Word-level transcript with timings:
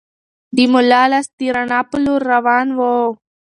د 0.55 0.57
ملا 0.71 1.03
لاس 1.11 1.27
د 1.37 1.39
رڼا 1.55 1.81
په 1.89 1.97
لور 2.05 2.21
روان 2.33 2.67
و. 2.77 2.79